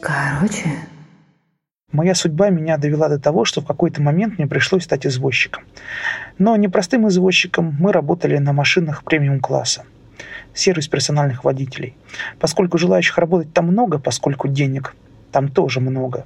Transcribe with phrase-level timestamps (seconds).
[0.00, 0.70] Короче.
[1.92, 5.64] Моя судьба меня довела до того, что в какой-то момент мне пришлось стать извозчиком.
[6.38, 9.84] Но не простым извозчиком, мы работали на машинах премиум-класса.
[10.54, 11.94] Сервис персональных водителей.
[12.40, 14.96] Поскольку желающих работать там много, поскольку денег
[15.30, 16.24] там тоже много,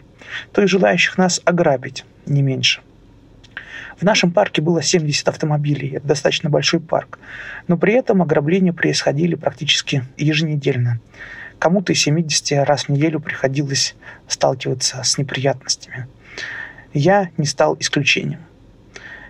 [0.52, 2.80] то и желающих нас ограбить не меньше.
[3.98, 7.18] В нашем парке было 70 автомобилей, это достаточно большой парк,
[7.66, 11.00] но при этом ограбления происходили практически еженедельно.
[11.58, 13.96] Кому-то из 70 раз в неделю приходилось
[14.28, 16.08] сталкиваться с неприятностями.
[16.92, 18.40] Я не стал исключением.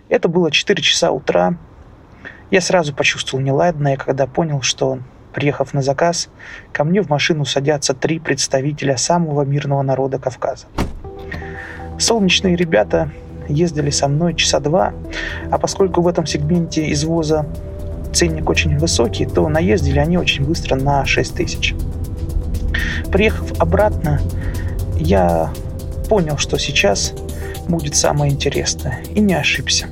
[0.09, 1.57] Это было 4 часа утра.
[2.51, 4.99] Я сразу почувствовал неладное, когда понял, что,
[5.33, 6.29] приехав на заказ,
[6.73, 10.67] ко мне в машину садятся три представителя самого мирного народа Кавказа.
[11.99, 13.11] Солнечные ребята
[13.49, 14.93] ездили со мной часа два,
[15.51, 17.47] а поскольку в этом сегменте извоза
[18.13, 21.75] ценник очень высокий, то наездили они очень быстро на 6 тысяч.
[23.11, 24.21] Приехав обратно,
[24.97, 25.53] я
[26.09, 27.13] понял, что сейчас
[27.69, 29.87] будет самое интересное, и не ошибся.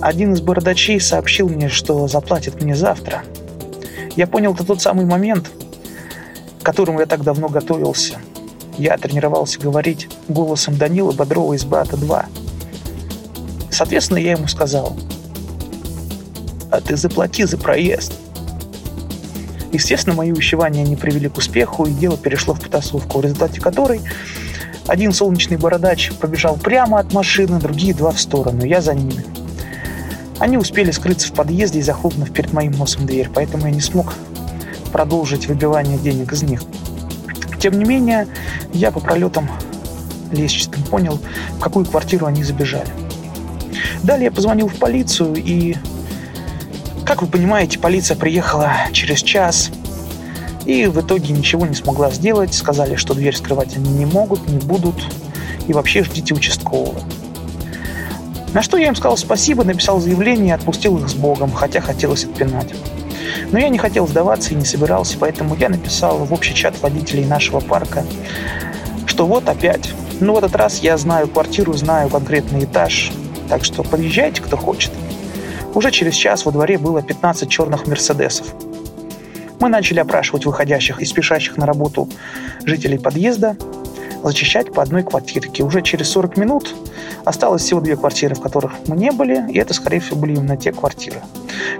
[0.00, 3.22] Один из бородачей сообщил мне, что заплатит мне завтра.
[4.16, 5.50] Я понял это тот самый момент,
[6.60, 8.18] к которому я так давно готовился.
[8.78, 12.26] Я тренировался говорить голосом Данила Бодрова из «Брата 2».
[13.70, 14.96] Соответственно, я ему сказал,
[16.70, 18.12] а ты заплати за проезд.
[19.72, 24.00] Естественно, мои увещевания не привели к успеху, и дело перешло в потасовку, в результате которой
[24.86, 29.24] один солнечный бородач побежал прямо от машины, другие два в сторону, я за ними.
[30.38, 34.12] Они успели скрыться в подъезде и захлопнув перед моим носом дверь, поэтому я не смог
[34.92, 36.62] продолжить выбивание денег из них.
[37.62, 38.26] Тем не менее,
[38.72, 39.48] я по пролетам
[40.32, 41.20] лестничным понял,
[41.56, 42.88] в какую квартиру они забежали.
[44.02, 45.76] Далее я позвонил в полицию, и,
[47.04, 49.70] как вы понимаете, полиция приехала через час,
[50.66, 52.52] и в итоге ничего не смогла сделать.
[52.52, 54.96] Сказали, что дверь скрывать они не могут, не будут,
[55.68, 57.00] и вообще ждите участкового.
[58.54, 62.24] На что я им сказал спасибо, написал заявление и отпустил их с Богом, хотя хотелось
[62.24, 62.74] отпинать.
[63.50, 67.24] Но я не хотел сдаваться и не собирался, поэтому я написал в общий чат водителей
[67.24, 68.04] нашего парка,
[69.06, 69.92] что вот опять.
[70.20, 73.12] Ну, в этот раз я знаю квартиру, знаю конкретный этаж,
[73.48, 74.92] так что подъезжайте, кто хочет.
[75.74, 78.46] Уже через час во дворе было 15 черных мерседесов.
[79.58, 82.08] Мы начали опрашивать выходящих и спешащих на работу
[82.64, 83.56] жителей подъезда,
[84.22, 85.62] зачищать по одной квартирке.
[85.62, 86.74] Уже через 40 минут
[87.24, 90.56] осталось всего две квартиры, в которых мы не были, и это, скорее всего, были именно
[90.56, 91.20] те квартиры.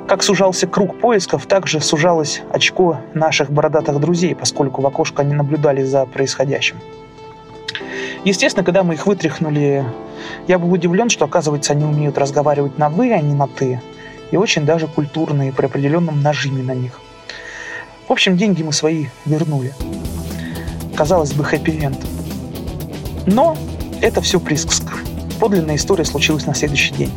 [0.06, 5.34] Как сужался круг поисков, так же сужалось очко наших бородатых друзей, поскольку в окошко они
[5.34, 6.76] наблюдали за происходящим.
[8.24, 9.84] Естественно, когда мы их вытряхнули,
[10.46, 13.80] я был удивлен, что, оказывается, они умеют разговаривать на «вы», а не на «ты»,
[14.30, 17.00] и очень даже культурные при определенном нажиме на них.
[18.08, 19.74] В общем, деньги мы свои вернули.
[20.94, 21.98] Казалось бы, хэппи-энд.
[23.26, 23.56] Но
[24.00, 24.92] это все присказка.
[25.40, 27.12] Подлинная история случилась на следующий день.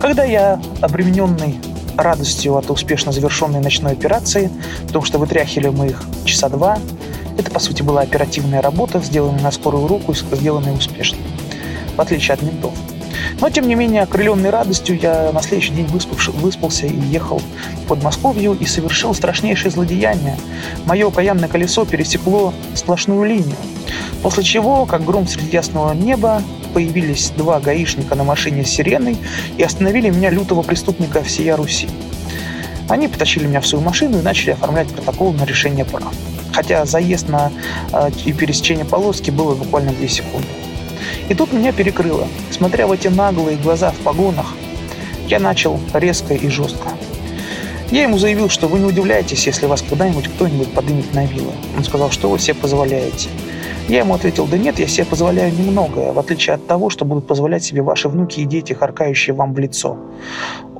[0.00, 1.58] Когда я, обремененный
[2.02, 4.50] радостью от успешно завершенной ночной операции,
[4.86, 6.78] потому что вытряхивали мы их часа два,
[7.38, 11.18] это, по сути, была оперативная работа, сделанная на скорую руку и сделанная успешно,
[11.96, 12.74] в отличие от ментов.
[13.40, 17.88] Но, тем не менее, окрыленной радостью я на следующий день выспавши, выспался и ехал в
[17.88, 20.36] Подмосковью и совершил страшнейшее злодеяние.
[20.84, 23.56] Мое окаянное колесо пересекло сплошную линию.
[24.22, 29.16] После чего, как гром среди ясного неба, появились два гаишника на машине с сиреной
[29.56, 31.88] и остановили меня, лютого преступника, всея Руси.
[32.88, 36.12] Они потащили меня в свою машину и начали оформлять протокол на решение прав.
[36.52, 37.52] Хотя заезд на
[37.92, 40.48] э, и пересечение полоски было буквально 2 секунды.
[41.28, 42.26] И тут меня перекрыло.
[42.50, 44.54] Смотря в эти наглые глаза в погонах,
[45.28, 46.90] я начал резко и жестко.
[47.92, 51.52] Я ему заявил, что вы не удивляетесь, если вас когда-нибудь кто-нибудь подымет на вилы.
[51.76, 53.28] Он сказал, что вы себе позволяете.
[53.90, 57.26] Я ему ответил, да нет, я себе позволяю немногое, в отличие от того, что будут
[57.26, 59.98] позволять себе ваши внуки и дети, харкающие вам в лицо.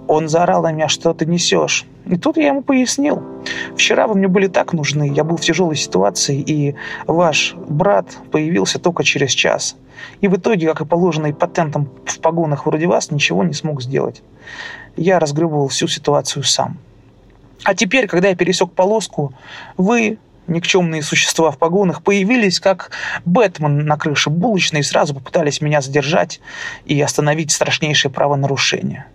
[0.07, 1.87] Он заорал на меня, что ты несешь.
[2.07, 3.21] И тут я ему пояснил.
[3.75, 6.77] Вчера вы мне были так нужны, я был в тяжелой ситуации, и
[7.09, 9.75] ваш брат появился только через час.
[10.21, 13.83] И в итоге, как и положено и патентом в погонах вроде вас, ничего не смог
[13.83, 14.23] сделать.
[14.97, 16.79] Я разгребывал всю ситуацию сам.
[17.65, 19.33] А теперь, когда я пересек полоску,
[19.77, 20.19] вы,
[20.51, 22.91] никчемные существа в погонах, появились как
[23.25, 26.41] Бэтмен на крыше булочной и сразу попытались меня задержать
[26.85, 29.07] и остановить страшнейшее правонарушение.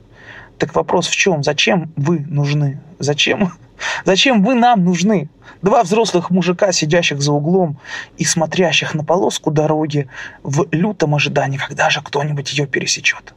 [0.58, 1.44] Так вопрос в чем?
[1.44, 2.80] Зачем вы нужны?
[3.00, 3.52] Зачем?
[4.06, 5.30] Зачем вы нам нужны?
[5.62, 7.78] Два взрослых мужика, сидящих за углом
[8.18, 10.08] и смотрящих на полоску дороги
[10.44, 13.34] в лютом ожидании, когда же кто-нибудь ее пересечет.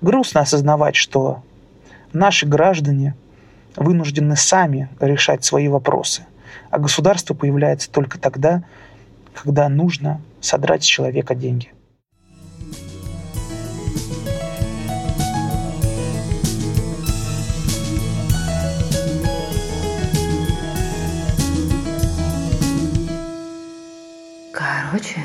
[0.00, 1.42] Грустно осознавать, что
[2.12, 3.14] наши граждане
[3.76, 6.26] вынуждены сами решать свои вопросы,
[6.70, 8.64] а государство появляется только тогда,
[9.34, 11.72] когда нужно содрать с человека деньги.
[24.52, 25.20] Короче,